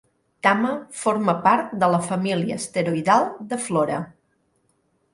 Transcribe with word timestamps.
Tama 0.45 0.71
forma 1.01 1.35
part 1.43 1.77
de 1.85 1.91
la 1.97 2.01
família 2.07 2.59
asteroidal 2.63 3.31
de 3.53 3.63
Flora. 3.71 4.03